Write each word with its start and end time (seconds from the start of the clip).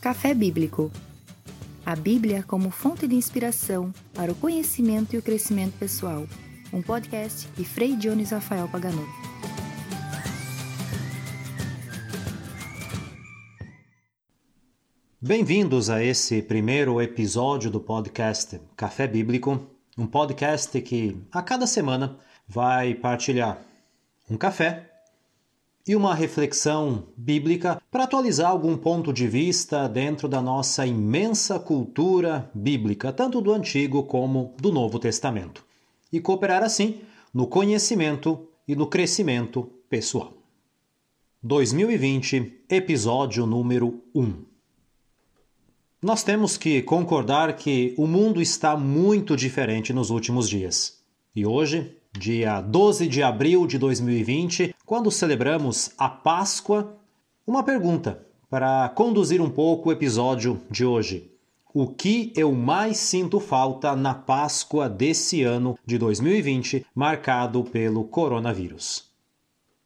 Café 0.00 0.32
Bíblico. 0.32 0.92
A 1.84 1.96
Bíblia 1.96 2.44
como 2.44 2.70
fonte 2.70 3.08
de 3.08 3.16
inspiração 3.16 3.92
para 4.14 4.30
o 4.30 4.34
conhecimento 4.34 5.14
e 5.14 5.18
o 5.18 5.22
crescimento 5.22 5.76
pessoal. 5.76 6.24
Um 6.72 6.80
podcast 6.80 7.48
de 7.56 7.64
Frei 7.64 7.96
Dionis 7.96 8.30
Rafael 8.30 8.68
Pagano. 8.68 9.04
Bem-vindos 15.20 15.90
a 15.90 16.00
esse 16.00 16.42
primeiro 16.42 17.02
episódio 17.02 17.68
do 17.68 17.80
podcast 17.80 18.60
Café 18.76 19.08
Bíblico, 19.08 19.66
um 19.98 20.06
podcast 20.06 20.80
que 20.80 21.20
a 21.32 21.42
cada 21.42 21.66
semana 21.66 22.16
vai 22.46 22.94
partilhar 22.94 23.60
um 24.30 24.36
café 24.36 24.88
e 25.88 25.96
uma 25.96 26.14
reflexão 26.14 27.08
bíblica 27.16 27.80
para 27.90 28.04
atualizar 28.04 28.50
algum 28.50 28.76
ponto 28.76 29.10
de 29.10 29.26
vista 29.26 29.88
dentro 29.88 30.28
da 30.28 30.42
nossa 30.42 30.86
imensa 30.86 31.58
cultura 31.58 32.50
bíblica, 32.54 33.10
tanto 33.10 33.40
do 33.40 33.54
Antigo 33.54 34.02
como 34.02 34.54
do 34.60 34.70
Novo 34.70 34.98
Testamento, 34.98 35.64
e 36.12 36.20
cooperar 36.20 36.62
assim 36.62 37.00
no 37.32 37.46
conhecimento 37.46 38.46
e 38.68 38.76
no 38.76 38.86
crescimento 38.86 39.62
pessoal. 39.88 40.34
2020, 41.42 42.64
episódio 42.68 43.46
número 43.46 44.02
1. 44.14 44.44
Nós 46.02 46.22
temos 46.22 46.58
que 46.58 46.82
concordar 46.82 47.56
que 47.56 47.94
o 47.96 48.06
mundo 48.06 48.42
está 48.42 48.76
muito 48.76 49.34
diferente 49.34 49.92
nos 49.92 50.10
últimos 50.10 50.48
dias. 50.48 50.98
E 51.34 51.46
hoje 51.46 51.96
dia 52.12 52.60
12 52.60 53.06
de 53.06 53.22
abril 53.22 53.66
de 53.66 53.78
2020, 53.78 54.74
quando 54.88 55.10
celebramos 55.10 55.90
a 55.98 56.08
Páscoa, 56.08 56.96
uma 57.46 57.62
pergunta 57.62 58.26
para 58.48 58.88
conduzir 58.88 59.38
um 59.38 59.50
pouco 59.50 59.90
o 59.90 59.92
episódio 59.92 60.62
de 60.70 60.82
hoje. 60.82 61.30
O 61.74 61.88
que 61.88 62.32
eu 62.34 62.54
mais 62.54 62.96
sinto 62.96 63.38
falta 63.38 63.94
na 63.94 64.14
Páscoa 64.14 64.88
desse 64.88 65.42
ano 65.42 65.78
de 65.84 65.98
2020, 65.98 66.86
marcado 66.94 67.64
pelo 67.64 68.02
coronavírus? 68.04 69.12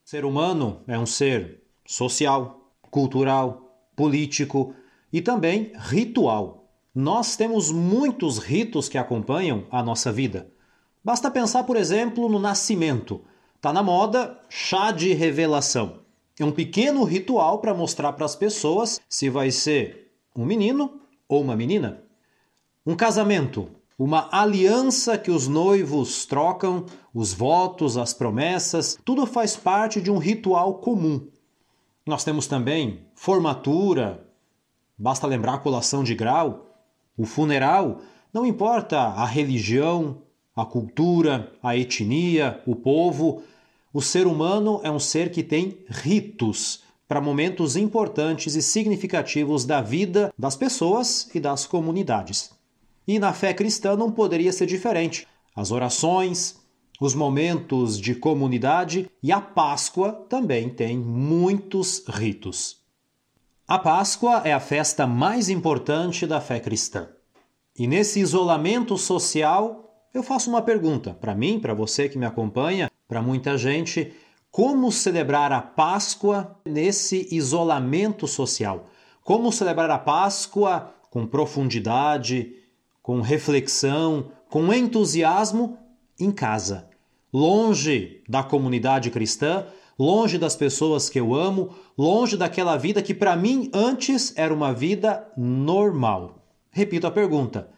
O 0.06 0.08
ser 0.08 0.24
humano 0.24 0.82
é 0.86 0.96
um 0.96 1.04
ser 1.04 1.64
social, 1.84 2.72
cultural, 2.88 3.76
político 3.96 4.72
e 5.12 5.20
também 5.20 5.72
ritual. 5.78 6.68
Nós 6.94 7.34
temos 7.34 7.72
muitos 7.72 8.38
ritos 8.38 8.88
que 8.88 8.96
acompanham 8.96 9.66
a 9.68 9.82
nossa 9.82 10.12
vida. 10.12 10.48
Basta 11.04 11.28
pensar, 11.28 11.64
por 11.64 11.76
exemplo, 11.76 12.28
no 12.28 12.38
nascimento. 12.38 13.24
Tá 13.62 13.72
na 13.72 13.80
moda 13.80 14.40
chá 14.48 14.90
de 14.90 15.12
revelação. 15.12 16.00
É 16.36 16.44
um 16.44 16.50
pequeno 16.50 17.04
ritual 17.04 17.60
para 17.60 17.72
mostrar 17.72 18.12
para 18.12 18.24
as 18.24 18.34
pessoas 18.34 19.00
se 19.08 19.30
vai 19.30 19.52
ser 19.52 20.12
um 20.34 20.44
menino 20.44 21.00
ou 21.28 21.40
uma 21.40 21.54
menina. 21.54 22.02
Um 22.84 22.96
casamento, 22.96 23.70
uma 23.96 24.28
aliança 24.32 25.16
que 25.16 25.30
os 25.30 25.46
noivos 25.46 26.26
trocam, 26.26 26.86
os 27.14 27.32
votos, 27.32 27.96
as 27.96 28.12
promessas, 28.12 28.98
tudo 29.04 29.24
faz 29.26 29.54
parte 29.54 30.00
de 30.00 30.10
um 30.10 30.18
ritual 30.18 30.80
comum. 30.80 31.28
Nós 32.04 32.24
temos 32.24 32.48
também 32.48 33.06
formatura, 33.14 34.26
basta 34.98 35.24
lembrar 35.24 35.54
a 35.54 35.58
colação 35.58 36.02
de 36.02 36.16
grau, 36.16 36.66
o 37.16 37.24
funeral, 37.24 38.00
não 38.34 38.44
importa 38.44 38.98
a 38.98 39.24
religião, 39.24 40.20
a 40.54 40.64
cultura, 40.64 41.52
a 41.62 41.76
etnia, 41.76 42.60
o 42.66 42.74
povo. 42.74 43.42
O 43.94 44.00
ser 44.00 44.26
humano 44.26 44.80
é 44.82 44.90
um 44.90 44.98
ser 44.98 45.30
que 45.30 45.42
tem 45.42 45.78
ritos 45.86 46.82
para 47.06 47.20
momentos 47.20 47.76
importantes 47.76 48.54
e 48.54 48.62
significativos 48.62 49.66
da 49.66 49.82
vida 49.82 50.32
das 50.38 50.56
pessoas 50.56 51.28
e 51.34 51.38
das 51.38 51.66
comunidades. 51.66 52.50
E 53.06 53.18
na 53.18 53.34
fé 53.34 53.52
cristã 53.52 53.94
não 53.94 54.10
poderia 54.10 54.50
ser 54.50 54.64
diferente. 54.64 55.28
As 55.54 55.70
orações, 55.70 56.56
os 56.98 57.14
momentos 57.14 58.00
de 58.00 58.14
comunidade 58.14 59.10
e 59.22 59.30
a 59.30 59.40
Páscoa 59.40 60.12
também 60.28 60.70
tem 60.70 60.96
muitos 60.96 62.02
ritos. 62.08 62.80
A 63.68 63.78
Páscoa 63.78 64.40
é 64.44 64.52
a 64.52 64.60
festa 64.60 65.06
mais 65.06 65.50
importante 65.50 66.26
da 66.26 66.40
fé 66.40 66.60
cristã. 66.60 67.08
E 67.78 67.86
nesse 67.86 68.20
isolamento 68.20 68.96
social, 68.96 70.08
eu 70.14 70.22
faço 70.22 70.48
uma 70.48 70.62
pergunta 70.62 71.12
para 71.12 71.34
mim, 71.34 71.58
para 71.58 71.74
você 71.74 72.08
que 72.08 72.18
me 72.18 72.26
acompanha, 72.26 72.90
para 73.12 73.20
muita 73.20 73.58
gente: 73.58 74.14
como 74.50 74.90
celebrar 74.90 75.52
a 75.52 75.60
Páscoa 75.60 76.56
nesse 76.64 77.28
isolamento 77.30 78.26
social? 78.26 78.86
Como 79.22 79.52
celebrar 79.52 79.90
a 79.90 79.98
Páscoa 79.98 80.94
com 81.10 81.26
profundidade, 81.26 82.54
com 83.02 83.20
reflexão, 83.20 84.32
com 84.48 84.72
entusiasmo 84.72 85.76
em 86.18 86.30
casa, 86.30 86.88
longe 87.30 88.22
da 88.26 88.42
comunidade 88.42 89.10
cristã, 89.10 89.66
longe 89.98 90.38
das 90.38 90.56
pessoas 90.56 91.10
que 91.10 91.20
eu 91.20 91.34
amo, 91.34 91.74
longe 91.98 92.34
daquela 92.34 92.78
vida 92.78 93.02
que 93.02 93.12
para 93.12 93.36
mim 93.36 93.70
antes 93.74 94.32
era 94.36 94.54
uma 94.54 94.72
vida 94.72 95.30
normal. 95.36 96.46
Repito 96.70 97.06
a 97.06 97.10
pergunta: 97.10 97.68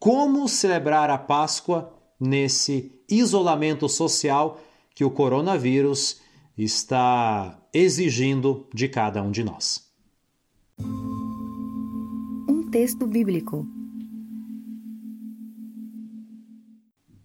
como 0.00 0.48
celebrar 0.48 1.10
a 1.10 1.16
Páscoa 1.16 1.92
nesse 2.18 2.92
isolamento 3.08 3.88
social 3.88 4.58
que 5.00 5.04
o 5.06 5.10
coronavírus 5.10 6.20
está 6.58 7.58
exigindo 7.72 8.68
de 8.74 8.86
cada 8.86 9.22
um 9.22 9.30
de 9.30 9.42
nós. 9.42 9.90
Um 12.46 12.68
texto 12.70 13.06
bíblico. 13.06 13.66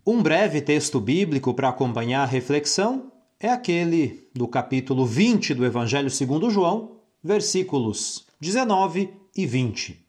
Um 0.08 0.24
breve 0.24 0.62
texto 0.62 1.02
bíblico 1.02 1.54
para 1.54 1.68
acompanhar 1.68 2.22
a 2.22 2.26
reflexão 2.26 3.12
é 3.38 3.50
aquele 3.50 4.30
do 4.34 4.48
capítulo 4.48 5.06
20 5.06 5.54
do 5.54 5.66
Evangelho 5.66 6.10
segundo 6.10 6.50
João, 6.50 7.02
versículos 7.22 8.26
19 8.40 9.10
e 9.36 9.46
20 9.46 10.06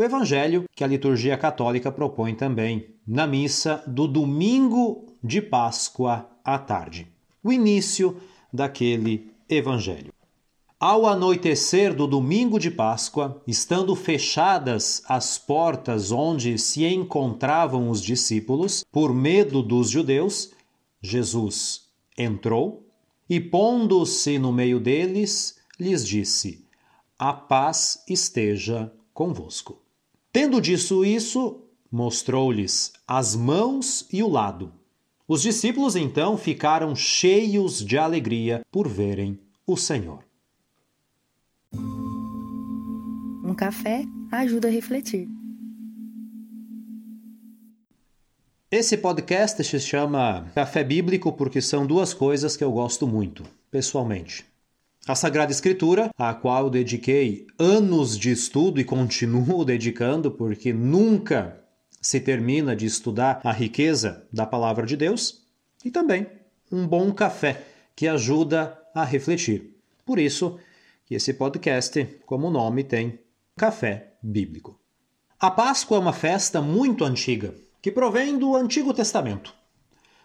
o 0.00 0.02
evangelho 0.02 0.64
que 0.74 0.82
a 0.82 0.86
liturgia 0.86 1.36
católica 1.36 1.92
propõe 1.92 2.34
também 2.34 2.86
na 3.06 3.26
missa 3.26 3.84
do 3.86 4.08
domingo 4.08 5.04
de 5.22 5.42
Páscoa 5.42 6.29
à 6.44 6.58
tarde. 6.58 7.06
O 7.42 7.52
início 7.52 8.16
daquele 8.52 9.30
evangelho. 9.48 10.12
Ao 10.78 11.06
anoitecer 11.06 11.94
do 11.94 12.06
domingo 12.06 12.58
de 12.58 12.70
Páscoa, 12.70 13.42
estando 13.46 13.94
fechadas 13.94 15.02
as 15.06 15.36
portas 15.36 16.10
onde 16.10 16.56
se 16.56 16.86
encontravam 16.86 17.90
os 17.90 18.00
discípulos, 18.00 18.82
por 18.90 19.12
medo 19.12 19.62
dos 19.62 19.90
judeus, 19.90 20.52
Jesus 21.02 21.82
entrou 22.16 22.86
e, 23.28 23.38
pondo-se 23.38 24.38
no 24.38 24.50
meio 24.50 24.80
deles, 24.80 25.58
lhes 25.78 26.06
disse: 26.06 26.64
A 27.18 27.32
paz 27.32 28.02
esteja 28.08 28.90
convosco. 29.12 29.82
Tendo 30.32 30.60
dito 30.62 31.04
isso, 31.04 31.60
mostrou-lhes 31.92 32.92
as 33.06 33.36
mãos 33.36 34.06
e 34.10 34.22
o 34.22 34.28
lado. 34.28 34.72
Os 35.32 35.42
discípulos 35.42 35.94
então 35.94 36.36
ficaram 36.36 36.92
cheios 36.96 37.84
de 37.84 37.96
alegria 37.96 38.62
por 38.68 38.88
verem 38.88 39.38
o 39.64 39.76
Senhor. 39.76 40.24
Um 41.72 43.54
café 43.56 44.02
ajuda 44.32 44.66
a 44.66 44.70
refletir. 44.72 45.28
Esse 48.72 48.96
podcast 48.96 49.62
se 49.62 49.78
chama 49.78 50.50
Café 50.52 50.82
Bíblico 50.82 51.32
porque 51.32 51.62
são 51.62 51.86
duas 51.86 52.12
coisas 52.12 52.56
que 52.56 52.64
eu 52.64 52.72
gosto 52.72 53.06
muito, 53.06 53.44
pessoalmente. 53.70 54.44
A 55.06 55.14
Sagrada 55.14 55.52
Escritura, 55.52 56.10
a 56.18 56.34
qual 56.34 56.64
eu 56.64 56.70
dediquei 56.70 57.46
anos 57.56 58.18
de 58.18 58.32
estudo 58.32 58.80
e 58.80 58.84
continuo 58.84 59.62
dedicando, 59.64 60.32
porque 60.32 60.72
nunca 60.72 61.59
se 62.00 62.20
termina 62.20 62.74
de 62.74 62.86
estudar 62.86 63.40
a 63.44 63.52
riqueza 63.52 64.26
da 64.32 64.46
palavra 64.46 64.86
de 64.86 64.96
Deus, 64.96 65.44
e 65.84 65.90
também 65.90 66.26
um 66.70 66.86
bom 66.86 67.12
café 67.12 67.62
que 67.94 68.08
ajuda 68.08 68.78
a 68.94 69.04
refletir. 69.04 69.76
Por 70.04 70.18
isso 70.18 70.58
que 71.04 71.14
esse 71.14 71.34
podcast, 71.34 72.04
como 72.24 72.50
nome, 72.50 72.84
tem 72.84 73.18
Café 73.56 74.14
Bíblico. 74.22 74.80
A 75.38 75.50
Páscoa 75.50 75.96
é 75.96 76.00
uma 76.00 76.12
festa 76.12 76.60
muito 76.60 77.04
antiga, 77.04 77.54
que 77.82 77.90
provém 77.90 78.38
do 78.38 78.54
Antigo 78.54 78.92
Testamento. 78.92 79.54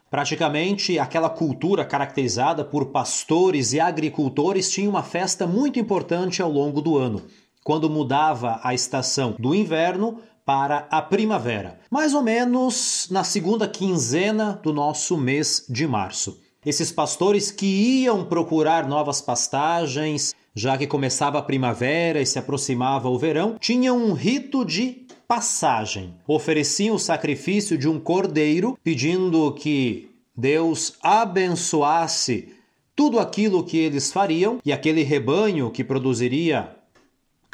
Praticamente 0.10 1.00
aquela 1.00 1.30
cultura 1.30 1.84
caracterizada 1.84 2.64
por 2.64 2.88
pastores 2.88 3.74
e 3.74 3.80
agricultores 3.80 4.72
tinha 4.72 4.90
uma 4.90 5.04
festa 5.04 5.48
muito 5.48 5.80
importante 5.80 6.42
ao 6.42 6.52
longo 6.52 6.82
do 6.82 6.98
ano, 6.98 7.24
quando 7.64 7.90
mudava 7.90 8.60
a 8.64 8.74
estação 8.74 9.36
do 9.40 9.56
inverno 9.56 10.22
para 10.46 10.88
a 10.92 11.02
primavera, 11.02 11.80
mais 11.90 12.14
ou 12.14 12.22
menos 12.22 13.08
na 13.10 13.24
segunda 13.24 13.68
quinzena 13.68 14.60
do 14.62 14.72
nosso 14.72 15.18
mês 15.18 15.66
de 15.68 15.88
março. 15.88 16.40
Esses 16.64 16.92
pastores 16.92 17.52
que 17.52 17.66
iam 18.04 18.26
procurar 18.26 18.88
novas 18.88 19.22
pastagens, 19.22 20.34
já 20.54 20.78
que 20.78 20.88
começava 20.88 21.40
a 21.40 21.44
primavera 21.44 22.22
e 22.22 22.26
se 22.26 22.40
aproximava 22.40 23.10
o 23.10 23.18
verão, 23.18 23.58
tinham 23.60 23.98
um 23.98 24.14
rito 24.14 24.64
de 24.64 25.06
passagem. 25.28 26.16
Ofereciam 26.28 26.96
o 26.96 27.00
sacrifício 27.00 27.78
de 27.78 27.90
um 27.90 28.00
cordeiro, 28.00 28.78
pedindo 28.84 29.52
que 29.54 30.12
Deus 30.36 30.94
abençoasse 31.02 32.50
tudo 32.96 33.20
aquilo 33.20 33.64
que 33.64 33.78
eles 33.78 34.12
fariam 34.12 34.60
e 34.64 34.72
aquele 34.72 35.04
rebanho 35.04 35.70
que 35.70 35.84
produziria 35.84 36.76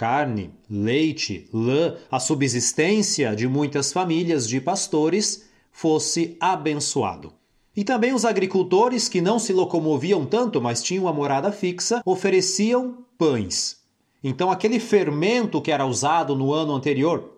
carne, 0.02 0.50
leite, 0.68 1.48
lã, 1.54 1.96
a 2.10 2.20
subsistência 2.20 3.36
de 3.36 3.48
muitas 3.48 3.94
famílias 3.94 4.48
de 4.48 4.60
pastores 4.60 5.48
fosse 5.72 6.36
abençoado. 6.40 7.32
E 7.76 7.84
também 7.84 8.12
os 8.12 8.26
agricultores 8.26 9.08
que 9.08 9.22
não 9.22 9.38
se 9.38 9.54
locomoviam 9.54 10.26
tanto, 10.26 10.60
mas 10.60 10.82
tinham 10.82 11.04
uma 11.04 11.14
morada 11.14 11.52
fixa, 11.52 12.02
ofereciam 12.04 13.06
pães. 13.16 13.78
Então 14.24 14.50
aquele 14.50 14.80
fermento 14.80 15.62
que 15.62 15.72
era 15.72 15.86
usado 15.86 16.36
no 16.36 16.52
ano 16.52 16.74
anterior, 16.74 17.38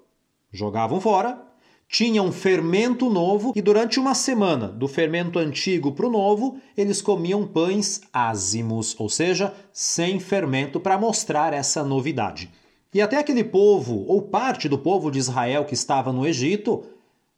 jogavam 0.49 1.01
fora, 1.01 1.45
tinha 1.93 2.23
um 2.23 2.31
fermento 2.31 3.07
novo 3.07 3.53
e 3.55 3.61
durante 3.61 3.99
uma 3.99 4.15
semana, 4.15 4.67
do 4.67 4.87
fermento 4.87 5.37
antigo 5.37 5.91
para 5.91 6.07
o 6.07 6.11
novo, 6.11 6.57
eles 6.75 7.03
comiam 7.03 7.45
pães 7.45 8.01
ázimos, 8.11 8.95
ou 8.99 9.07
seja, 9.07 9.53
sem 9.71 10.19
fermento, 10.19 10.79
para 10.79 10.97
mostrar 10.97 11.53
essa 11.53 11.83
novidade. 11.83 12.49
E 12.91 12.99
até 12.99 13.19
aquele 13.19 13.43
povo, 13.43 14.05
ou 14.07 14.23
parte 14.23 14.67
do 14.67 14.75
povo 14.75 15.11
de 15.11 15.19
Israel 15.19 15.65
que 15.65 15.75
estava 15.75 16.11
no 16.11 16.25
Egito, 16.25 16.83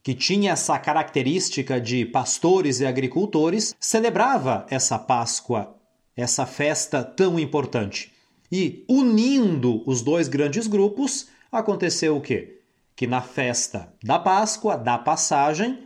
que 0.02 0.14
tinha 0.14 0.54
essa 0.54 0.80
característica 0.80 1.78
de 1.82 2.06
pastores 2.06 2.80
e 2.80 2.86
agricultores, 2.86 3.76
celebrava 3.78 4.66
essa 4.70 4.98
Páscoa, 4.98 5.76
essa 6.16 6.46
festa 6.46 7.04
tão 7.04 7.38
importante. 7.38 8.14
E 8.50 8.86
unindo 8.88 9.84
os 9.86 10.02
dois 10.02 10.30
grandes 10.30 10.66
grupos, 10.66 11.28
aconteceu 11.52 12.16
o 12.16 12.22
quê? 12.22 12.56
Que 12.96 13.06
na 13.06 13.22
festa 13.22 13.94
da 14.04 14.18
Páscoa, 14.18 14.78
da 14.78 14.98
passagem, 14.98 15.84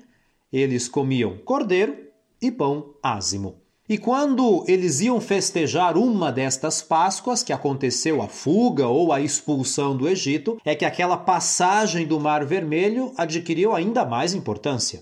eles 0.52 0.88
comiam 0.88 1.38
cordeiro 1.38 1.98
e 2.42 2.52
pão 2.52 2.94
ázimo. 3.02 3.62
E 3.90 3.98
quando 3.98 4.64
eles 4.68 5.00
iam 5.00 5.20
festejar 5.20 5.98
uma 5.98 6.32
destas 6.32 6.80
Páscoas, 6.80 7.42
que 7.42 7.52
aconteceu 7.52 8.22
a 8.22 8.28
fuga 8.28 8.88
ou 8.88 9.12
a 9.12 9.20
expulsão 9.20 9.98
do 9.98 10.08
Egito, 10.08 10.60
é 10.64 10.76
que 10.76 10.86
aquela 10.86 11.18
passagem 11.18 12.06
do 12.06 12.20
Mar 12.20 12.46
Vermelho 12.46 13.12
adquiriu 13.18 13.74
ainda 13.74 14.06
mais 14.06 14.36
importância. 14.36 15.02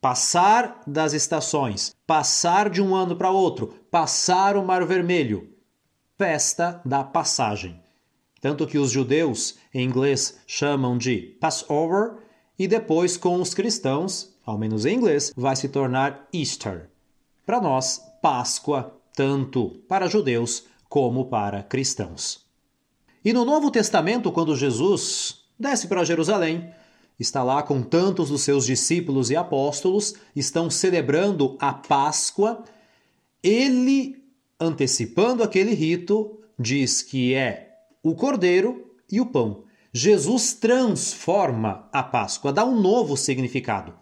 Passar 0.00 0.80
das 0.86 1.12
estações, 1.12 1.94
passar 2.06 2.70
de 2.70 2.80
um 2.80 2.94
ano 2.94 3.14
para 3.14 3.30
outro, 3.30 3.74
passar 3.90 4.56
o 4.56 4.64
Mar 4.64 4.86
Vermelho. 4.86 5.50
Festa 6.16 6.80
da 6.86 7.04
passagem. 7.04 7.81
Tanto 8.42 8.66
que 8.66 8.76
os 8.76 8.90
judeus, 8.90 9.54
em 9.72 9.86
inglês, 9.86 10.40
chamam 10.48 10.98
de 10.98 11.36
Passover, 11.40 12.16
e 12.58 12.66
depois 12.66 13.16
com 13.16 13.40
os 13.40 13.54
cristãos, 13.54 14.34
ao 14.44 14.58
menos 14.58 14.84
em 14.84 14.96
inglês, 14.96 15.32
vai 15.36 15.54
se 15.54 15.68
tornar 15.68 16.28
Easter. 16.34 16.90
Para 17.46 17.60
nós, 17.60 18.02
Páscoa, 18.20 19.00
tanto 19.14 19.80
para 19.88 20.08
judeus 20.08 20.64
como 20.88 21.26
para 21.26 21.62
cristãos. 21.62 22.44
E 23.24 23.32
no 23.32 23.44
Novo 23.44 23.70
Testamento, 23.70 24.32
quando 24.32 24.56
Jesus 24.56 25.44
desce 25.56 25.86
para 25.86 26.04
Jerusalém, 26.04 26.68
está 27.20 27.44
lá 27.44 27.62
com 27.62 27.80
tantos 27.80 28.28
dos 28.28 28.42
seus 28.42 28.66
discípulos 28.66 29.30
e 29.30 29.36
apóstolos, 29.36 30.16
estão 30.34 30.68
celebrando 30.68 31.56
a 31.60 31.72
Páscoa, 31.72 32.64
ele, 33.40 34.20
antecipando 34.58 35.44
aquele 35.44 35.74
rito, 35.74 36.40
diz 36.58 37.02
que 37.02 37.34
é 37.34 37.71
o 38.02 38.14
cordeiro 38.14 38.90
e 39.10 39.20
o 39.20 39.26
pão. 39.26 39.64
Jesus 39.92 40.54
transforma 40.54 41.88
a 41.92 42.02
Páscoa, 42.02 42.52
dá 42.52 42.64
um 42.64 42.80
novo 42.80 43.16
significado. 43.16 43.92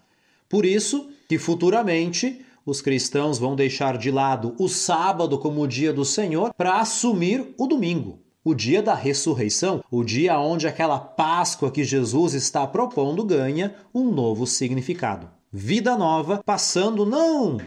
Por 0.47 0.65
isso 0.65 1.09
que 1.27 1.37
futuramente 1.37 2.45
os 2.65 2.81
cristãos 2.81 3.37
vão 3.37 3.55
deixar 3.55 3.97
de 3.97 4.11
lado 4.11 4.55
o 4.57 4.67
sábado 4.67 5.37
como 5.37 5.61
o 5.61 5.67
dia 5.67 5.91
do 5.91 6.05
Senhor 6.05 6.53
para 6.55 6.79
assumir 6.79 7.53
o 7.57 7.67
domingo, 7.67 8.19
o 8.43 8.53
dia 8.53 8.81
da 8.81 8.93
ressurreição, 8.93 9.83
o 9.91 10.03
dia 10.03 10.39
onde 10.39 10.67
aquela 10.67 10.99
Páscoa 10.99 11.71
que 11.71 11.83
Jesus 11.83 12.33
está 12.33 12.65
propondo 12.65 13.23
ganha 13.25 13.75
um 13.93 14.11
novo 14.11 14.47
significado. 14.47 15.29
Vida 15.51 15.97
nova, 15.97 16.41
passando 16.45 17.05
não 17.05 17.59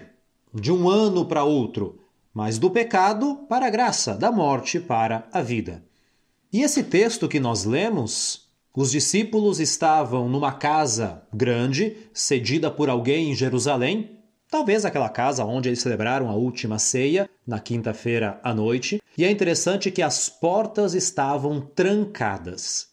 de 0.53 0.73
um 0.73 0.89
ano 0.89 1.25
para 1.25 1.45
outro, 1.45 1.99
mas 2.33 2.59
do 2.59 2.71
pecado 2.71 3.41
para 3.49 3.67
a 3.67 3.71
graça, 3.71 4.15
da 4.15 4.31
morte 4.31 4.79
para 4.81 5.29
a 5.33 5.43
vida. 5.43 5.85
E 6.55 6.63
esse 6.63 6.85
texto 6.85 7.27
que 7.27 7.41
nós 7.41 7.65
lemos, 7.65 8.49
os 8.73 8.93
discípulos 8.93 9.59
estavam 9.59 10.29
numa 10.29 10.53
casa 10.53 11.25
grande, 11.35 11.97
cedida 12.13 12.71
por 12.71 12.89
alguém 12.89 13.33
em 13.33 13.35
Jerusalém, 13.35 14.21
talvez 14.49 14.85
aquela 14.85 15.09
casa 15.09 15.45
onde 15.45 15.69
eles 15.69 15.81
celebraram 15.81 16.31
a 16.31 16.37
última 16.37 16.79
ceia, 16.79 17.29
na 17.45 17.59
quinta-feira 17.59 18.39
à 18.41 18.55
noite, 18.55 19.03
e 19.19 19.25
é 19.25 19.31
interessante 19.33 19.91
que 19.91 20.01
as 20.01 20.29
portas 20.29 20.95
estavam 20.95 21.61
trancadas. 21.61 22.87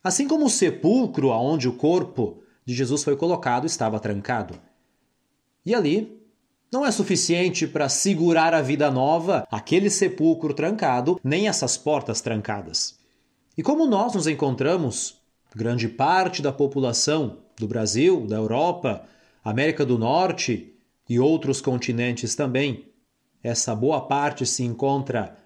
Assim 0.00 0.28
como 0.28 0.46
o 0.46 0.50
sepulcro 0.50 1.32
aonde 1.32 1.68
o 1.68 1.72
corpo 1.72 2.40
de 2.64 2.72
Jesus 2.72 3.02
foi 3.02 3.16
colocado 3.16 3.66
estava 3.66 3.98
trancado. 3.98 4.54
E 5.66 5.74
ali 5.74 6.22
não 6.70 6.86
é 6.86 6.92
suficiente 6.92 7.66
para 7.66 7.88
segurar 7.88 8.54
a 8.54 8.62
vida 8.62 8.92
nova 8.92 9.44
aquele 9.50 9.90
sepulcro 9.90 10.54
trancado, 10.54 11.18
nem 11.24 11.48
essas 11.48 11.76
portas 11.76 12.20
trancadas. 12.20 12.97
E 13.58 13.62
como 13.62 13.86
nós 13.86 14.14
nos 14.14 14.28
encontramos, 14.28 15.16
grande 15.52 15.88
parte 15.88 16.40
da 16.40 16.52
população 16.52 17.38
do 17.58 17.66
Brasil, 17.66 18.24
da 18.24 18.36
Europa, 18.36 19.02
América 19.44 19.84
do 19.84 19.98
Norte 19.98 20.72
e 21.08 21.18
outros 21.18 21.60
continentes 21.60 22.36
também, 22.36 22.84
essa 23.42 23.74
boa 23.74 24.02
parte 24.02 24.46
se 24.46 24.62
encontra 24.62 25.36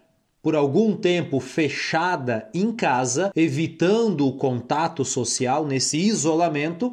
por 0.43 0.55
algum 0.55 0.94
tempo 0.94 1.41
fechada 1.41 2.50
em 2.53 2.70
casa, 2.70 3.32
evitando 3.35 4.26
o 4.26 4.37
contato 4.37 5.06
social 5.06 5.67
nesse 5.67 5.97
isolamento, 5.97 6.93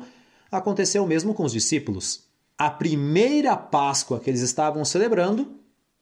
aconteceu 0.50 1.06
mesmo 1.06 1.33
com 1.33 1.44
os 1.44 1.51
discípulos. 1.51 2.30
A 2.57 2.69
primeira 2.69 3.57
Páscoa 3.57 4.22
que 4.22 4.30
eles 4.30 4.42
estavam 4.42 4.86
celebrando 4.86 5.51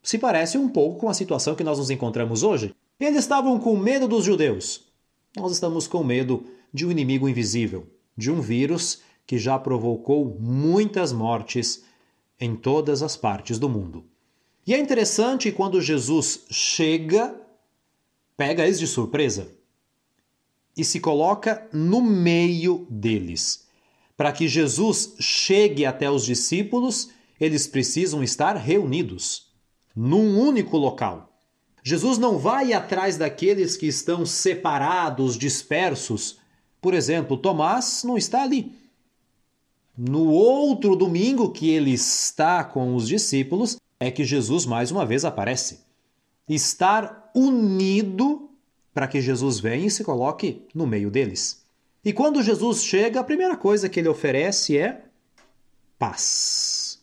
se 0.03 0.19
parece 0.19 0.59
um 0.59 0.69
pouco 0.69 0.99
com 0.99 1.09
a 1.09 1.13
situação 1.15 1.55
que 1.55 1.63
nós 1.63 1.79
nos 1.79 1.89
encontramos 1.89 2.43
hoje. 2.43 2.75
Eles 2.99 3.17
estavam 3.17 3.59
com 3.59 3.75
medo 3.75 4.07
dos 4.07 4.23
judeus. 4.23 4.86
Nós 5.37 5.51
estamos 5.51 5.87
com 5.87 6.03
medo 6.03 6.45
de 6.73 6.85
um 6.85 6.91
inimigo 6.91 7.29
invisível, 7.29 7.87
de 8.17 8.31
um 8.31 8.41
vírus 8.41 9.01
que 9.25 9.37
já 9.37 9.59
provocou 9.59 10.25
muitas 10.39 11.11
mortes 11.11 11.83
em 12.39 12.55
todas 12.55 13.03
as 13.03 13.15
partes 13.15 13.59
do 13.59 13.69
mundo. 13.69 14.05
E 14.65 14.73
é 14.73 14.79
interessante 14.79 15.51
quando 15.51 15.79
Jesus 15.79 16.45
chega, 16.49 17.39
pega 18.35 18.65
eles 18.65 18.79
de 18.79 18.87
surpresa 18.87 19.51
e 20.75 20.83
se 20.83 20.99
coloca 20.99 21.67
no 21.71 22.01
meio 22.01 22.87
deles. 22.89 23.67
Para 24.15 24.31
que 24.31 24.47
Jesus 24.47 25.15
chegue 25.19 25.85
até 25.85 26.09
os 26.09 26.25
discípulos, 26.25 27.09
eles 27.39 27.67
precisam 27.67 28.23
estar 28.23 28.55
reunidos 28.55 29.51
num 29.95 30.39
único 30.39 30.77
local. 30.77 31.36
Jesus 31.87 32.17
não 32.17 32.37
vai 32.37 32.73
atrás 32.73 33.15
daqueles 33.15 33.77
que 33.77 33.87
estão 33.87 34.25
separados, 34.25 35.37
dispersos. 35.37 36.37
Por 36.81 36.93
exemplo, 36.93 37.37
Tomás 37.37 38.03
não 38.03 38.17
está 38.17 38.43
ali. 38.43 38.73
No 39.97 40.25
outro 40.27 40.97
domingo 40.97 41.49
que 41.49 41.69
ele 41.69 41.91
está 41.91 42.61
com 42.61 42.93
os 42.93 43.07
discípulos, 43.07 43.77
é 44.01 44.11
que 44.11 44.25
Jesus 44.25 44.65
mais 44.65 44.91
uma 44.91 45.05
vez 45.05 45.23
aparece. 45.23 45.79
Estar 46.45 47.31
unido 47.33 48.49
para 48.93 49.07
que 49.07 49.21
Jesus 49.21 49.57
venha 49.57 49.87
e 49.87 49.89
se 49.89 50.03
coloque 50.03 50.63
no 50.75 50.85
meio 50.85 51.09
deles. 51.09 51.63
E 52.03 52.11
quando 52.11 52.43
Jesus 52.43 52.83
chega, 52.83 53.21
a 53.21 53.23
primeira 53.23 53.55
coisa 53.55 53.87
que 53.87 54.01
ele 54.01 54.09
oferece 54.09 54.77
é 54.77 55.05
paz. 55.97 57.01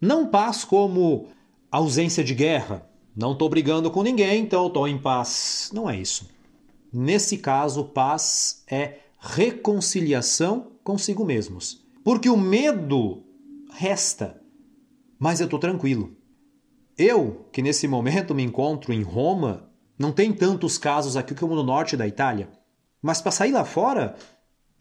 Não 0.00 0.28
paz 0.28 0.62
como 0.62 1.26
ausência 1.68 2.22
de 2.22 2.32
guerra. 2.32 2.88
Não 3.20 3.32
estou 3.32 3.50
brigando 3.50 3.90
com 3.90 4.02
ninguém, 4.02 4.44
então 4.44 4.66
estou 4.66 4.88
em 4.88 4.96
paz. 4.96 5.70
Não 5.74 5.90
é 5.90 5.94
isso. 5.94 6.26
Nesse 6.90 7.36
caso, 7.36 7.84
paz 7.84 8.64
é 8.66 9.00
reconciliação 9.18 10.72
consigo 10.82 11.22
mesmos. 11.22 11.84
Porque 12.02 12.30
o 12.30 12.36
medo 12.38 13.22
resta, 13.74 14.40
mas 15.18 15.38
eu 15.38 15.44
estou 15.44 15.58
tranquilo. 15.58 16.16
Eu, 16.96 17.44
que 17.52 17.60
nesse 17.60 17.86
momento 17.86 18.34
me 18.34 18.42
encontro 18.42 18.90
em 18.90 19.02
Roma, 19.02 19.70
não 19.98 20.12
tem 20.12 20.32
tantos 20.32 20.78
casos 20.78 21.14
aqui 21.14 21.34
como 21.34 21.54
no 21.54 21.62
norte 21.62 21.98
da 21.98 22.08
Itália. 22.08 22.48
Mas 23.02 23.20
para 23.20 23.32
sair 23.32 23.52
lá 23.52 23.66
fora, 23.66 24.16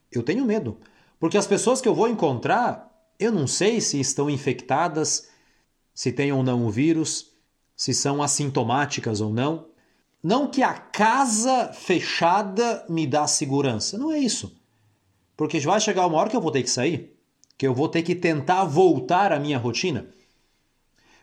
eu 0.09 0.23
tenho 0.23 0.45
medo. 0.45 0.77
Porque 1.19 1.37
as 1.37 1.45
pessoas 1.45 1.81
que 1.81 1.89
eu 1.89 1.93
vou 1.93 2.07
encontrar, 2.07 2.89
eu 3.19 3.33
não 3.33 3.45
sei 3.45 3.81
se 3.81 3.99
estão 3.99 4.29
infectadas, 4.29 5.27
se 5.93 6.13
têm 6.13 6.31
ou 6.31 6.41
não 6.41 6.65
o 6.65 6.69
vírus, 6.69 7.28
se 7.79 7.93
são 7.93 8.21
assintomáticas 8.21 9.21
ou 9.21 9.31
não. 9.31 9.65
não 10.21 10.51
que 10.51 10.61
a 10.61 10.73
casa 10.73 11.71
fechada 11.71 12.85
me 12.89 13.07
dá 13.07 13.25
segurança, 13.25 13.97
não 13.97 14.11
é 14.11 14.19
isso. 14.19 14.53
Porque 15.37 15.61
vai 15.61 15.79
chegar 15.79 16.05
uma 16.05 16.17
hora 16.17 16.29
que 16.29 16.35
eu 16.35 16.41
vou 16.41 16.51
ter 16.51 16.61
que 16.61 16.69
sair, 16.69 17.17
que 17.57 17.65
eu 17.65 17.73
vou 17.73 17.87
ter 17.87 18.01
que 18.01 18.13
tentar 18.13 18.65
voltar 18.65 19.31
à 19.31 19.39
minha 19.39 19.57
rotina. 19.57 20.09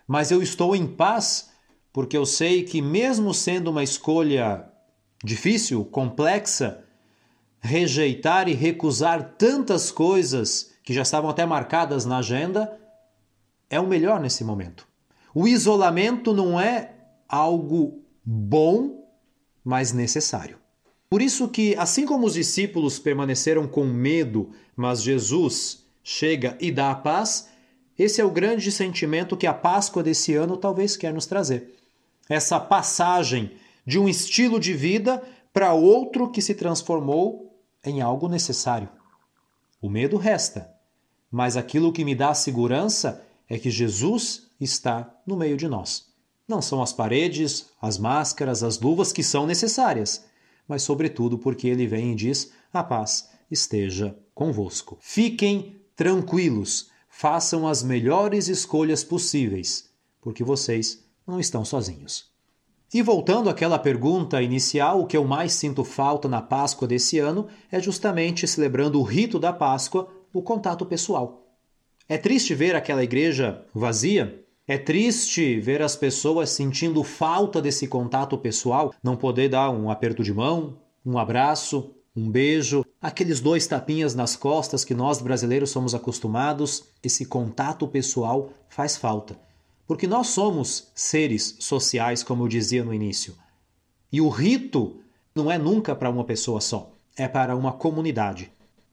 Mas 0.08 0.30
eu 0.30 0.42
estou 0.42 0.74
em 0.74 0.86
paz 0.86 1.50
porque 1.92 2.16
eu 2.16 2.24
sei 2.24 2.62
que, 2.62 2.80
mesmo 2.80 3.34
sendo 3.34 3.70
uma 3.70 3.84
escolha 3.84 4.66
difícil, 5.22 5.84
complexa, 5.84 6.82
rejeitar 7.60 8.48
e 8.48 8.54
recusar 8.54 9.34
tantas 9.36 9.90
coisas 9.90 10.72
que 10.82 10.94
já 10.94 11.02
estavam 11.02 11.28
até 11.28 11.44
marcadas 11.44 12.06
na 12.06 12.16
agenda 12.16 12.80
é 13.68 13.78
o 13.78 13.86
melhor 13.86 14.18
nesse 14.20 14.42
momento. 14.42 14.95
O 15.38 15.46
isolamento 15.46 16.32
não 16.32 16.58
é 16.58 16.94
algo 17.28 18.02
bom, 18.24 19.06
mas 19.62 19.92
necessário. 19.92 20.56
Por 21.10 21.20
isso 21.20 21.46
que, 21.50 21.76
assim 21.76 22.06
como 22.06 22.26
os 22.26 22.32
discípulos 22.32 22.98
permaneceram 22.98 23.68
com 23.68 23.84
medo, 23.84 24.52
mas 24.74 25.02
Jesus 25.02 25.84
chega 26.02 26.56
e 26.58 26.72
dá 26.72 26.90
a 26.90 26.94
paz, 26.94 27.50
esse 27.98 28.18
é 28.18 28.24
o 28.24 28.30
grande 28.30 28.72
sentimento 28.72 29.36
que 29.36 29.46
a 29.46 29.52
Páscoa 29.52 30.02
desse 30.02 30.34
ano 30.34 30.56
talvez 30.56 30.96
quer 30.96 31.12
nos 31.12 31.26
trazer. 31.26 31.74
Essa 32.30 32.58
passagem 32.58 33.52
de 33.84 33.98
um 33.98 34.08
estilo 34.08 34.58
de 34.58 34.72
vida 34.72 35.22
para 35.52 35.74
outro 35.74 36.30
que 36.30 36.40
se 36.40 36.54
transformou 36.54 37.60
em 37.84 38.00
algo 38.00 38.26
necessário. 38.26 38.88
O 39.82 39.90
medo 39.90 40.16
resta, 40.16 40.74
mas 41.30 41.58
aquilo 41.58 41.92
que 41.92 42.06
me 42.06 42.14
dá 42.14 42.32
segurança 42.32 43.22
é 43.46 43.58
que 43.58 43.70
Jesus 43.70 44.45
está 44.60 45.14
no 45.26 45.36
meio 45.36 45.56
de 45.56 45.68
nós. 45.68 46.06
Não 46.48 46.62
são 46.62 46.82
as 46.82 46.92
paredes, 46.92 47.66
as 47.80 47.98
máscaras, 47.98 48.62
as 48.62 48.80
luvas 48.80 49.12
que 49.12 49.22
são 49.22 49.46
necessárias, 49.46 50.24
mas 50.68 50.82
sobretudo 50.82 51.38
porque 51.38 51.66
ele 51.68 51.86
vem 51.86 52.12
e 52.12 52.14
diz: 52.14 52.52
a 52.72 52.82
paz 52.82 53.30
esteja 53.50 54.16
convosco. 54.34 54.98
Fiquem 55.00 55.80
tranquilos, 55.94 56.90
façam 57.08 57.66
as 57.66 57.82
melhores 57.82 58.48
escolhas 58.48 59.02
possíveis, 59.02 59.90
porque 60.20 60.44
vocês 60.44 61.04
não 61.26 61.40
estão 61.40 61.64
sozinhos. 61.64 62.30
E 62.94 63.02
voltando 63.02 63.50
àquela 63.50 63.78
pergunta 63.78 64.40
inicial, 64.40 65.00
o 65.00 65.06
que 65.06 65.16
eu 65.16 65.24
mais 65.24 65.52
sinto 65.52 65.82
falta 65.82 66.28
na 66.28 66.40
Páscoa 66.40 66.86
desse 66.86 67.18
ano 67.18 67.48
é 67.70 67.80
justamente 67.80 68.46
celebrando 68.46 69.00
o 69.00 69.02
rito 69.02 69.38
da 69.38 69.52
Páscoa, 69.52 70.08
o 70.32 70.40
contato 70.40 70.86
pessoal. 70.86 71.46
É 72.08 72.16
triste 72.16 72.54
ver 72.54 72.76
aquela 72.76 73.02
igreja 73.02 73.66
vazia. 73.74 74.45
É 74.68 74.76
triste 74.76 75.60
ver 75.60 75.80
as 75.80 75.94
pessoas 75.94 76.50
sentindo 76.50 77.04
falta 77.04 77.62
desse 77.62 77.86
contato 77.86 78.36
pessoal, 78.36 78.92
não 79.00 79.16
poder 79.16 79.48
dar 79.48 79.70
um 79.70 79.88
aperto 79.88 80.24
de 80.24 80.34
mão, 80.34 80.76
um 81.04 81.16
abraço, 81.18 81.94
um 82.16 82.28
beijo, 82.28 82.84
aqueles 83.00 83.38
dois 83.38 83.64
tapinhas 83.68 84.16
nas 84.16 84.34
costas 84.34 84.84
que 84.84 84.92
nós 84.92 85.22
brasileiros 85.22 85.70
somos 85.70 85.94
acostumados. 85.94 86.86
Esse 87.00 87.26
contato 87.26 87.86
pessoal 87.86 88.50
faz 88.68 88.96
falta. 88.96 89.38
Porque 89.86 90.08
nós 90.08 90.26
somos 90.28 90.90
seres 90.96 91.56
sociais, 91.60 92.24
como 92.24 92.42
eu 92.42 92.48
dizia 92.48 92.84
no 92.84 92.92
início. 92.92 93.36
E 94.10 94.20
o 94.20 94.28
rito 94.28 94.96
não 95.32 95.48
é 95.48 95.56
nunca 95.58 95.94
para 95.94 96.10
uma 96.10 96.24
pessoa 96.24 96.60
só, 96.60 96.90
é 97.16 97.28
para 97.28 97.54
uma 97.54 97.72
comunidade. 97.72 98.50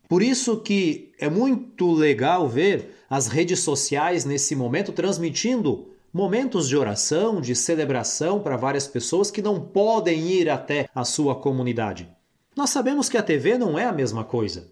Por 0.08 0.22
isso 0.22 0.58
que 0.58 1.12
é 1.18 1.27
muito 1.27 1.92
legal 1.94 2.48
ver 2.48 3.02
as 3.13 3.27
redes 3.27 3.60
sociais 3.60 4.25
nesse 4.25 4.55
momento 4.55 4.91
transmitindo 4.91 5.89
momentos 6.12 6.67
de 6.67 6.75
oração, 6.75 7.39
de 7.39 7.55
celebração 7.55 8.39
para 8.39 8.58
várias 8.58 8.88
pessoas 8.88 9.29
que 9.29 9.39
não 9.39 9.62
podem 9.62 10.29
ir 10.29 10.50
até 10.50 10.89
a 10.96 11.05
sua 11.05 11.36
comunidade. 11.36 12.10
Nós 12.55 12.72
sabemos 12.72 13.10
que 13.10 13.17
a 13.17 13.22
TV 13.22 13.55
não 13.55 13.77
é 13.77 13.86
a 13.86 13.91
mesma 13.91 14.24
coisa, 14.24 14.72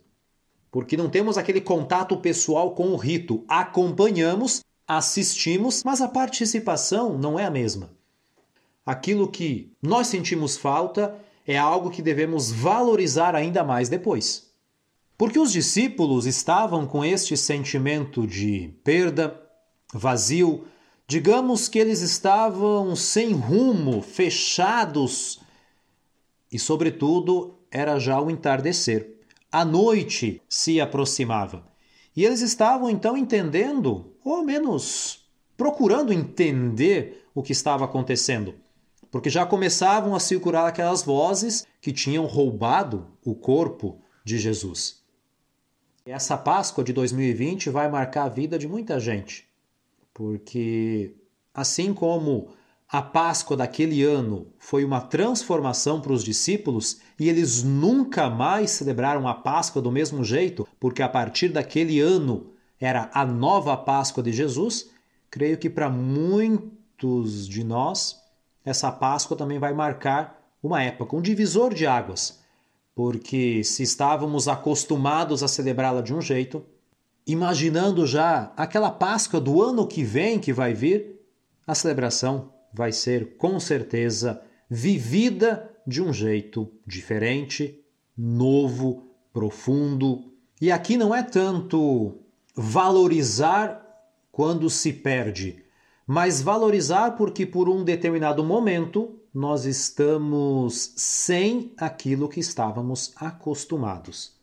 porque 0.71 0.97
não 0.97 1.07
temos 1.07 1.37
aquele 1.37 1.61
contato 1.61 2.17
pessoal 2.17 2.73
com 2.73 2.87
o 2.87 2.95
rito. 2.95 3.45
Acompanhamos, 3.47 4.61
assistimos, 4.87 5.83
mas 5.83 6.01
a 6.01 6.07
participação 6.07 7.15
não 7.15 7.37
é 7.37 7.45
a 7.45 7.51
mesma. 7.51 7.91
Aquilo 8.83 9.27
que 9.27 9.71
nós 9.83 10.07
sentimos 10.07 10.57
falta 10.57 11.15
é 11.45 11.59
algo 11.59 11.91
que 11.91 12.01
devemos 12.01 12.51
valorizar 12.51 13.35
ainda 13.35 13.63
mais 13.63 13.87
depois. 13.87 14.50
Porque 15.21 15.37
os 15.37 15.51
discípulos 15.51 16.25
estavam 16.25 16.87
com 16.87 17.05
este 17.05 17.37
sentimento 17.37 18.25
de 18.25 18.73
perda, 18.83 19.39
vazio, 19.93 20.65
digamos 21.07 21.67
que 21.67 21.77
eles 21.77 22.01
estavam 22.01 22.95
sem 22.95 23.31
rumo, 23.31 24.01
fechados, 24.01 25.39
e, 26.51 26.57
sobretudo, 26.57 27.59
era 27.69 27.99
já 27.99 28.19
o 28.19 28.31
entardecer. 28.31 29.19
A 29.51 29.63
noite 29.63 30.41
se 30.49 30.81
aproximava. 30.81 31.67
E 32.15 32.25
eles 32.25 32.41
estavam 32.41 32.89
então 32.89 33.15
entendendo, 33.15 34.15
ou 34.25 34.37
ao 34.37 34.43
menos 34.43 35.29
procurando 35.55 36.11
entender 36.11 37.27
o 37.35 37.43
que 37.43 37.51
estava 37.51 37.85
acontecendo, 37.85 38.55
porque 39.11 39.29
já 39.29 39.45
começavam 39.45 40.15
a 40.15 40.19
circular 40.19 40.65
aquelas 40.65 41.03
vozes 41.03 41.67
que 41.79 41.91
tinham 41.91 42.25
roubado 42.25 43.05
o 43.23 43.35
corpo 43.35 44.01
de 44.25 44.39
Jesus. 44.39 45.00
Essa 46.05 46.35
Páscoa 46.35 46.83
de 46.83 46.91
2020 46.93 47.69
vai 47.69 47.87
marcar 47.87 48.23
a 48.23 48.29
vida 48.29 48.57
de 48.57 48.67
muita 48.67 48.99
gente, 48.99 49.47
porque 50.11 51.13
assim 51.53 51.93
como 51.93 52.49
a 52.89 53.03
Páscoa 53.03 53.55
daquele 53.55 54.01
ano 54.01 54.47
foi 54.57 54.83
uma 54.83 54.99
transformação 54.99 56.01
para 56.01 56.11
os 56.11 56.23
discípulos 56.23 56.99
e 57.19 57.29
eles 57.29 57.61
nunca 57.61 58.31
mais 58.31 58.71
celebraram 58.71 59.27
a 59.27 59.35
Páscoa 59.35 59.79
do 59.79 59.91
mesmo 59.91 60.23
jeito, 60.23 60.67
porque 60.79 61.03
a 61.03 61.07
partir 61.07 61.49
daquele 61.49 61.99
ano 61.99 62.51
era 62.79 63.11
a 63.13 63.23
nova 63.23 63.77
Páscoa 63.77 64.23
de 64.23 64.33
Jesus, 64.33 64.89
creio 65.29 65.55
que 65.55 65.69
para 65.69 65.87
muitos 65.87 67.47
de 67.47 67.63
nós 67.63 68.19
essa 68.65 68.91
Páscoa 68.91 69.37
também 69.37 69.59
vai 69.59 69.71
marcar 69.71 70.51
uma 70.63 70.81
época, 70.81 71.15
um 71.15 71.21
divisor 71.21 71.75
de 71.75 71.85
águas 71.85 72.40
porque 72.93 73.63
se 73.63 73.83
estávamos 73.83 74.47
acostumados 74.47 75.43
a 75.43 75.47
celebrá-la 75.47 76.01
de 76.01 76.13
um 76.13 76.21
jeito, 76.21 76.63
imaginando 77.25 78.05
já 78.05 78.51
aquela 78.57 78.91
Páscoa 78.91 79.39
do 79.39 79.61
ano 79.61 79.87
que 79.87 80.03
vem 80.03 80.39
que 80.39 80.51
vai 80.51 80.73
vir, 80.73 81.19
a 81.65 81.73
celebração 81.73 82.51
vai 82.73 82.91
ser 82.91 83.37
com 83.37 83.59
certeza 83.59 84.41
vivida 84.69 85.69
de 85.85 86.01
um 86.01 86.13
jeito 86.13 86.71
diferente, 86.85 87.83
novo, 88.17 89.11
profundo. 89.33 90.31
E 90.59 90.71
aqui 90.71 90.97
não 90.97 91.13
é 91.13 91.23
tanto 91.23 92.19
valorizar 92.55 93.81
quando 94.31 94.69
se 94.69 94.93
perde, 94.93 95.63
mas 96.13 96.41
valorizar 96.41 97.11
porque 97.11 97.45
por 97.45 97.69
um 97.69 97.85
determinado 97.85 98.43
momento 98.43 99.15
nós 99.33 99.63
estamos 99.63 100.91
sem 100.97 101.71
aquilo 101.77 102.27
que 102.27 102.41
estávamos 102.41 103.13
acostumados. 103.15 104.33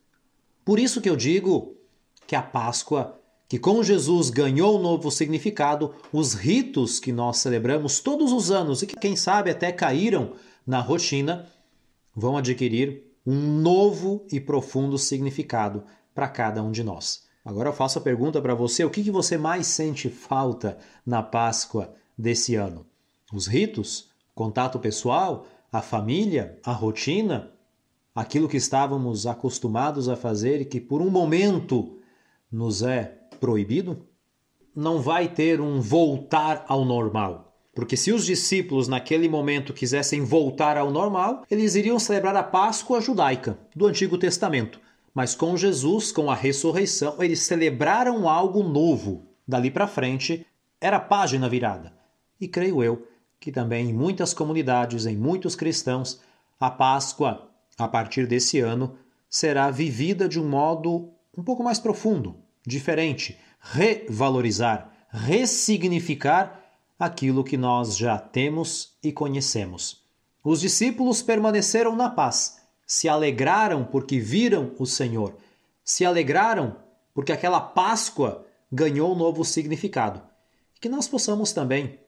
Por 0.65 0.79
isso 0.79 0.99
que 0.99 1.11
eu 1.11 1.15
digo 1.15 1.77
que 2.27 2.35
a 2.35 2.41
Páscoa, 2.41 3.21
que 3.47 3.59
com 3.59 3.83
Jesus 3.83 4.31
ganhou 4.31 4.79
um 4.79 4.83
novo 4.83 5.11
significado, 5.11 5.95
os 6.11 6.33
ritos 6.33 6.99
que 6.99 7.13
nós 7.13 7.37
celebramos 7.37 8.01
todos 8.01 8.33
os 8.33 8.51
anos 8.51 8.81
e 8.81 8.87
que 8.87 8.97
quem 8.97 9.15
sabe 9.15 9.51
até 9.51 9.71
caíram 9.71 10.33
na 10.67 10.81
rotina, 10.81 11.51
vão 12.17 12.39
adquirir 12.39 13.03
um 13.27 13.61
novo 13.61 14.27
e 14.33 14.41
profundo 14.41 14.97
significado 14.97 15.85
para 16.15 16.29
cada 16.29 16.63
um 16.63 16.73
de 16.73 16.83
nós. 16.83 17.28
Agora 17.49 17.71
eu 17.71 17.73
faço 17.73 17.99
a 17.99 18.03
pergunta 18.03 18.43
para 18.43 18.55
você: 18.55 18.85
o 18.85 18.91
que, 18.91 19.03
que 19.03 19.11
você 19.11 19.39
mais 19.39 19.67
sente 19.67 20.11
falta 20.11 20.77
na 21.07 21.23
Páscoa 21.23 21.95
desse 22.17 22.55
ano? 22.57 22.85
Os 23.33 23.47
ritos? 23.47 24.11
contato 24.35 24.79
pessoal, 24.79 25.47
a 25.73 25.81
família, 25.81 26.59
a 26.63 26.73
rotina, 26.73 27.51
aquilo 28.15 28.49
que 28.49 28.59
estávamos 28.59 29.27
acostumados 29.27 30.11
a 30.11 30.15
fazer 30.15 30.61
e 30.61 30.65
que 30.67 30.79
por 30.79 31.01
um 31.01 31.09
momento 31.09 31.99
nos 32.53 32.83
é 32.83 33.17
proibido, 33.41 34.07
não 34.77 35.01
vai 35.01 35.27
ter 35.27 35.59
um 35.59 35.81
voltar 35.81 36.67
ao 36.69 36.85
normal. 36.85 37.59
Porque 37.75 37.97
se 37.97 38.13
os 38.13 38.27
discípulos 38.27 38.89
naquele 38.89 39.29
momento 39.29 39.73
quisessem 39.73 40.23
voltar 40.23 40.77
ao 40.77 40.91
normal, 40.91 41.45
eles 41.51 41.75
iriam 41.75 41.99
celebrar 41.99 42.37
a 42.37 42.43
Páscoa 42.43 43.01
judaica 43.01 43.59
do 43.75 43.87
Antigo 43.87 44.19
Testamento. 44.19 44.79
Mas 45.15 45.35
com 45.35 45.57
Jesus, 45.57 46.13
com 46.13 46.31
a 46.31 46.35
ressurreição, 46.35 47.23
eles 47.23 47.41
celebraram 47.41 48.29
algo 48.29 48.63
novo. 48.63 49.27
Dali 49.47 49.71
para 49.71 49.87
frente, 49.87 50.47
era 50.81 51.01
página 51.01 51.49
virada. 51.49 51.93
E 52.41 52.47
creio 52.47 52.83
eu 52.83 53.07
que 53.41 53.53
também 53.53 53.91
em 53.91 53.93
muitas 53.93 54.35
comunidades, 54.35 55.07
em 55.07 55.17
muitos 55.17 55.55
cristãos, 55.55 56.21
a 56.59 56.71
Páscoa, 56.71 57.49
a 57.79 57.87
partir 57.87 58.27
desse 58.27 58.59
ano, 58.61 58.97
será 59.29 59.71
vivida 59.71 60.29
de 60.29 60.41
um 60.41 60.49
modo 60.49 61.11
um 61.37 61.43
pouco 61.43 61.63
mais 61.63 61.79
profundo, 61.79 62.37
diferente, 62.67 63.39
revalorizar, 63.61 64.93
ressignificar 65.09 66.61
aquilo 66.99 67.45
que 67.45 67.57
nós 67.57 67.97
já 67.97 68.19
temos 68.19 68.97
e 69.03 69.13
conhecemos. 69.13 70.03
Os 70.43 70.61
discípulos 70.61 71.23
permaneceram 71.23 71.95
na 71.95 72.11
paz, 72.11 72.58
se 72.89 73.07
alegraram 73.07 73.85
porque 73.85 74.19
viram 74.19 74.73
o 74.79 74.87
Senhor, 74.87 75.37
se 75.85 76.07
alegraram 76.07 76.77
porque 77.13 77.33
aquela 77.33 77.61
Páscoa 77.61 78.47
ganhou 78.73 79.13
um 79.13 79.19
novo 79.19 79.45
significado. 79.45 80.23
Que 80.81 80.89
nós 80.89 81.07
possamos 81.07 81.53
também 81.53 81.99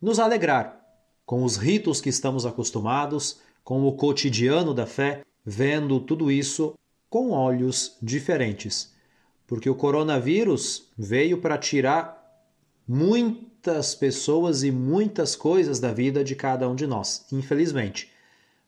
nos 0.00 0.20
alegrar 0.20 0.80
com 1.26 1.42
os 1.42 1.56
ritos 1.56 2.00
que 2.00 2.08
estamos 2.08 2.46
acostumados, 2.46 3.40
com 3.64 3.84
o 3.84 3.92
cotidiano 3.92 4.72
da 4.72 4.86
fé, 4.86 5.22
vendo 5.44 5.98
tudo 5.98 6.30
isso 6.30 6.74
com 7.10 7.30
olhos 7.30 7.96
diferentes. 8.00 8.94
Porque 9.46 9.68
o 9.68 9.74
coronavírus 9.74 10.88
veio 10.96 11.38
para 11.38 11.58
tirar 11.58 12.16
muitas 12.86 13.94
pessoas 13.94 14.62
e 14.62 14.70
muitas 14.70 15.34
coisas 15.34 15.80
da 15.80 15.92
vida 15.92 16.22
de 16.22 16.36
cada 16.36 16.68
um 16.68 16.76
de 16.76 16.86
nós, 16.86 17.26
infelizmente. 17.32 18.10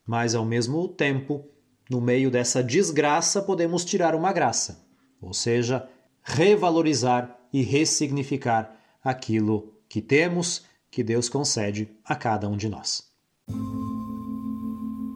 Mas 0.05 0.35
ao 0.35 0.45
mesmo 0.45 0.89
tempo, 0.89 1.45
no 1.91 2.01
meio 2.01 2.31
dessa 2.31 2.63
desgraça, 2.63 3.43
podemos 3.43 3.85
tirar 3.85 4.15
uma 4.15 4.33
graça, 4.33 4.87
ou 5.21 5.35
seja, 5.35 5.89
revalorizar 6.23 7.37
e 7.53 7.63
ressignificar 7.63 8.77
aquilo 9.03 9.75
que 9.89 10.01
temos, 10.01 10.63
que 10.89 11.03
Deus 11.03 11.29
concede 11.29 11.91
a 12.05 12.15
cada 12.15 12.49
um 12.49 12.57
de 12.57 12.69
nós. 12.69 13.11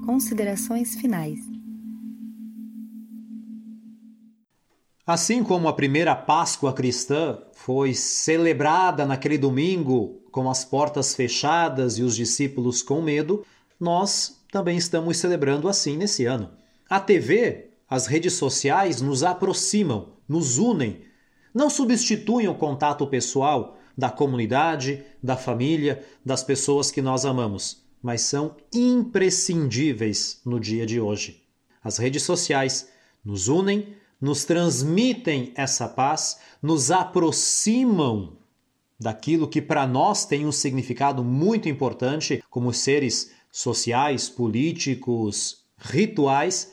Considerações 0.05 0.97
finais. 0.97 1.39
Assim 5.07 5.45
como 5.45 5.69
a 5.69 5.73
primeira 5.73 6.17
Páscoa 6.17 6.73
cristã 6.73 7.39
foi 7.53 7.95
celebrada 7.95 9.05
naquele 9.05 9.39
domingo 9.39 10.23
com 10.33 10.51
as 10.51 10.65
portas 10.65 11.15
fechadas 11.15 11.99
e 11.99 12.03
os 12.03 12.17
discípulos 12.17 12.83
com 12.83 13.01
medo, 13.01 13.45
nós 13.79 14.43
também 14.51 14.77
estamos 14.77 15.19
celebrando 15.19 15.69
assim 15.69 15.97
nesse 15.97 16.25
ano. 16.25 16.64
A 16.89 17.01
TV, 17.01 17.71
as 17.89 18.07
redes 18.07 18.35
sociais 18.35 19.01
nos 19.01 19.23
aproximam, 19.23 20.15
nos 20.29 20.59
unem, 20.59 21.03
não 21.55 21.71
substituem 21.71 22.49
o 22.49 22.55
contato 22.55 23.07
pessoal 23.07 23.79
da 23.97 24.11
comunidade, 24.11 25.05
da 25.23 25.37
família, 25.37 26.05
das 26.25 26.43
pessoas 26.43 26.91
que 26.91 27.01
nós 27.01 27.25
amamos, 27.25 27.85
mas 28.03 28.23
são 28.23 28.57
imprescindíveis 28.75 30.41
no 30.45 30.61
dia 30.61 30.85
de 30.85 31.01
hoje. 31.01 31.43
As 31.83 31.97
redes 31.97 32.23
sociais 32.23 32.89
nos 33.25 33.49
unem, 33.49 33.95
nos 34.21 34.45
transmitem 34.45 35.53
essa 35.57 35.89
paz, 35.89 36.41
nos 36.61 36.91
aproximam 36.91 38.37
daquilo 38.99 39.49
que 39.49 39.63
para 39.63 39.87
nós 39.87 40.27
tem 40.27 40.45
um 40.45 40.53
significado 40.53 41.25
muito 41.25 41.69
importante, 41.69 42.43
como 42.51 42.73
seres 42.73 43.33
sociais, 43.51 44.29
políticos, 44.29 45.64
rituais 45.85 46.73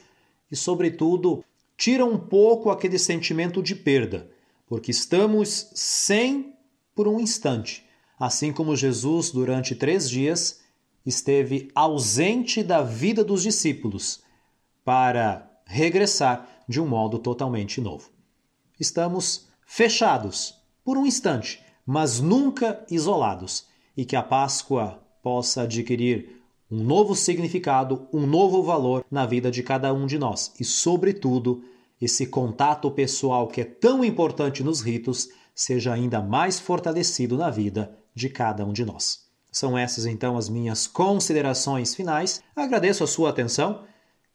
e, 0.50 0.56
sobretudo, 0.56 1.44
tiram 1.78 2.12
um 2.12 2.18
pouco 2.18 2.70
aquele 2.70 2.98
sentimento 2.98 3.62
de 3.62 3.76
perda, 3.76 4.30
porque 4.66 4.92
estamos 4.92 5.70
sem 5.74 6.56
por 6.96 7.08
um 7.08 7.20
instante, 7.20 7.86
assim 8.20 8.54
como 8.54 8.76
Jesus, 8.76 9.32
durante 9.32 9.76
três 9.76 10.10
dias, 10.10 10.62
esteve 11.06 11.70
ausente 11.74 12.64
da 12.64 12.82
vida 12.82 13.24
dos 13.24 13.44
discípulos 13.44 14.22
para 14.86 15.50
regressar 15.66 16.64
de 16.68 16.80
um 16.80 16.88
modo 16.88 17.18
totalmente 17.20 17.82
novo. 17.82 18.12
Estamos 18.80 19.48
fechados 19.66 20.56
por 20.84 20.98
um 20.98 21.06
instante, 21.06 21.64
mas 21.86 22.20
nunca 22.20 22.86
isolados, 22.90 23.66
e 23.96 24.06
que 24.06 24.16
a 24.16 24.24
Páscoa 24.24 25.04
possa 25.22 25.64
adquirir 25.64 26.41
um 26.72 26.84
novo 26.84 27.16
significado, 27.16 28.08
um 28.14 28.26
novo 28.26 28.64
valor 28.64 29.04
na 29.12 29.26
vida 29.26 29.52
de 29.52 29.62
cada 29.62 29.94
um 29.94 30.06
de 30.06 30.18
nós 30.18 30.54
e, 30.60 30.64
sobretudo, 30.64 31.64
esse 32.02 32.26
contato 32.26 32.90
pessoal 32.90 33.48
que 33.48 33.62
é 33.62 33.66
tão 33.66 34.04
importante 34.04 34.64
nos 34.64 34.82
ritos 34.82 35.30
seja 35.54 35.94
ainda 35.94 36.22
mais 36.22 36.60
fortalecido 36.60 37.38
na 37.38 37.50
vida 37.50 37.96
de 38.16 38.30
cada 38.30 38.66
um 38.66 38.74
de 38.74 38.86
nós. 38.86 39.30
São 39.52 39.78
essas 39.78 40.06
então 40.06 40.38
as 40.38 40.48
minhas 40.48 40.88
considerações 40.88 41.94
finais. 41.94 42.42
Agradeço 42.56 43.04
a 43.04 43.08
sua 43.08 43.30
atenção 43.30 43.84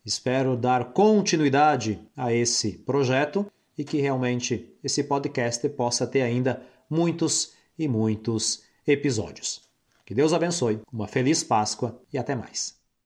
Espero 0.07 0.57
dar 0.57 0.93
continuidade 0.93 1.99
a 2.17 2.33
esse 2.33 2.79
projeto 2.79 3.45
e 3.77 3.83
que 3.83 4.01
realmente 4.01 4.73
esse 4.83 5.03
podcast 5.03 5.69
possa 5.71 6.07
ter 6.07 6.23
ainda 6.23 6.63
muitos 6.89 7.55
e 7.77 7.89
muitos 7.89 8.63
episódios. 8.87 9.66
Que 10.07 10.15
Deus 10.15 10.33
abençoe, 10.33 10.81
uma 10.93 11.09
feliz 11.09 11.43
Páscoa 11.43 12.01
e 12.13 12.17
até 12.17 12.37
mais. 12.37 12.76